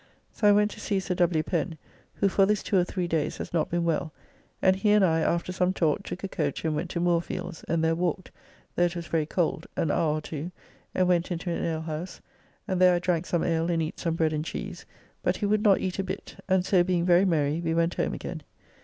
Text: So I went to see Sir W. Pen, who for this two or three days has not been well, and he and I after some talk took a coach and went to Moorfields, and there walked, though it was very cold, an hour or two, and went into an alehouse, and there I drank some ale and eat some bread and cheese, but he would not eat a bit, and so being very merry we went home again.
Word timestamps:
So 0.31 0.47
I 0.47 0.51
went 0.51 0.71
to 0.71 0.79
see 0.79 0.99
Sir 0.99 1.13
W. 1.13 1.43
Pen, 1.43 1.77
who 2.15 2.27
for 2.27 2.47
this 2.47 2.63
two 2.63 2.75
or 2.75 2.83
three 2.83 3.07
days 3.07 3.37
has 3.37 3.53
not 3.53 3.69
been 3.69 3.83
well, 3.85 4.11
and 4.59 4.75
he 4.75 4.89
and 4.93 5.05
I 5.05 5.19
after 5.19 5.51
some 5.51 5.73
talk 5.73 6.01
took 6.01 6.23
a 6.23 6.27
coach 6.27 6.65
and 6.65 6.75
went 6.75 6.89
to 6.89 6.99
Moorfields, 6.99 7.63
and 7.67 7.83
there 7.83 7.93
walked, 7.93 8.31
though 8.75 8.81
it 8.85 8.95
was 8.95 9.05
very 9.05 9.27
cold, 9.27 9.67
an 9.77 9.91
hour 9.91 10.15
or 10.17 10.21
two, 10.21 10.51
and 10.95 11.07
went 11.07 11.29
into 11.29 11.51
an 11.51 11.63
alehouse, 11.63 12.19
and 12.67 12.81
there 12.81 12.95
I 12.95 12.97
drank 12.97 13.27
some 13.27 13.43
ale 13.43 13.69
and 13.69 13.79
eat 13.79 13.99
some 13.99 14.15
bread 14.15 14.33
and 14.33 14.43
cheese, 14.43 14.87
but 15.21 15.37
he 15.37 15.45
would 15.45 15.61
not 15.61 15.81
eat 15.81 15.99
a 15.99 16.03
bit, 16.03 16.37
and 16.49 16.65
so 16.65 16.83
being 16.83 17.05
very 17.05 17.23
merry 17.23 17.61
we 17.61 17.75
went 17.75 17.93
home 17.93 18.15
again. 18.15 18.41